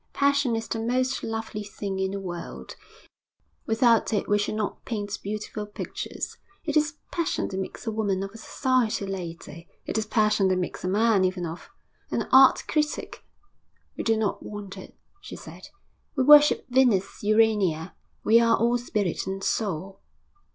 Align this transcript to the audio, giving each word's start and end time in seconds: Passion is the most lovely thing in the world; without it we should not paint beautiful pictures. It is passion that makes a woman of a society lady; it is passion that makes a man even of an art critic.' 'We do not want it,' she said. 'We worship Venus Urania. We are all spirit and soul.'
Passion 0.13 0.55
is 0.55 0.67
the 0.67 0.79
most 0.79 1.21
lovely 1.23 1.61
thing 1.63 1.99
in 1.99 2.09
the 2.09 2.19
world; 2.19 2.75
without 3.67 4.11
it 4.11 4.27
we 4.27 4.39
should 4.39 4.55
not 4.55 4.83
paint 4.83 5.15
beautiful 5.21 5.67
pictures. 5.67 6.37
It 6.65 6.75
is 6.75 6.95
passion 7.11 7.49
that 7.49 7.59
makes 7.59 7.85
a 7.85 7.91
woman 7.91 8.23
of 8.23 8.31
a 8.31 8.37
society 8.39 9.05
lady; 9.05 9.67
it 9.85 9.99
is 9.99 10.07
passion 10.07 10.47
that 10.47 10.55
makes 10.57 10.83
a 10.83 10.87
man 10.87 11.23
even 11.23 11.45
of 11.45 11.69
an 12.09 12.23
art 12.31 12.63
critic.' 12.67 13.23
'We 13.95 14.05
do 14.05 14.17
not 14.17 14.41
want 14.41 14.75
it,' 14.75 14.97
she 15.21 15.35
said. 15.35 15.67
'We 16.15 16.23
worship 16.23 16.65
Venus 16.67 17.21
Urania. 17.21 17.93
We 18.23 18.39
are 18.39 18.57
all 18.57 18.79
spirit 18.79 19.27
and 19.27 19.43
soul.' 19.43 20.01